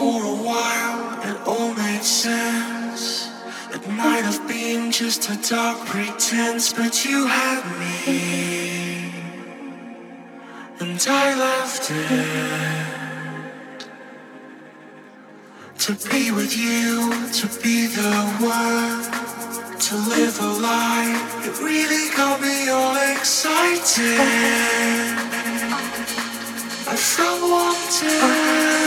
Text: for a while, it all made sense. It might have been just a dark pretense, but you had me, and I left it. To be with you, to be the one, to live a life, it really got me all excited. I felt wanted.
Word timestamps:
for 0.00 0.24
a 0.24 0.36
while, 0.48 1.00
it 1.28 1.36
all 1.46 1.74
made 1.74 2.02
sense. 2.02 3.28
It 3.76 3.86
might 3.86 4.24
have 4.30 4.42
been 4.48 4.90
just 4.90 5.28
a 5.28 5.36
dark 5.54 5.78
pretense, 5.90 6.72
but 6.72 7.04
you 7.04 7.26
had 7.26 7.62
me, 7.82 9.12
and 10.80 10.98
I 11.06 11.26
left 11.46 11.84
it. 11.90 12.86
To 15.84 15.92
be 16.08 16.30
with 16.38 16.54
you, 16.56 16.88
to 17.40 17.46
be 17.62 17.76
the 17.98 18.14
one, 18.56 19.00
to 19.86 19.94
live 20.14 20.36
a 20.48 20.52
life, 20.72 21.46
it 21.46 21.56
really 21.70 22.06
got 22.16 22.40
me 22.40 22.70
all 22.70 22.96
excited. 23.12 24.18
I 26.92 26.96
felt 26.96 27.42
wanted. 27.52 28.79